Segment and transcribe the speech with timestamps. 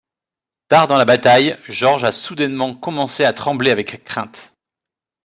[0.67, 4.51] Tard dans la bataille, George a soudainement commencé à trembler avec crainte.